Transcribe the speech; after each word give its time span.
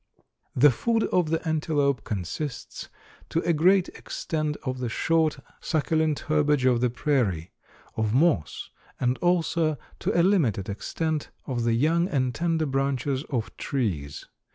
The 0.55 0.71
food 0.71 1.03
of 1.13 1.29
the 1.29 1.47
antelope 1.47 2.03
consists 2.03 2.89
to 3.29 3.39
a 3.41 3.53
great 3.53 3.87
extent 3.89 4.57
of 4.63 4.79
the 4.79 4.89
short, 4.89 5.37
succulent 5.59 6.21
herbage 6.21 6.65
of 6.65 6.81
the 6.81 6.89
prairie, 6.89 7.51
of 7.95 8.11
moss, 8.11 8.71
and 8.99 9.15
also, 9.19 9.77
to 9.99 10.19
a 10.19 10.23
limited 10.23 10.69
extent, 10.69 11.29
of 11.45 11.65
the 11.65 11.73
young 11.73 12.07
and 12.07 12.33
tender 12.33 12.65
branches 12.65 13.23
of 13.25 13.55
trees. 13.57 14.25